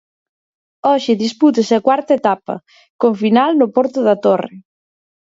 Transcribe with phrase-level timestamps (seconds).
[0.89, 2.55] Hoxe dispútase a cuarta etapa,
[3.01, 4.55] con final no porto da Torre.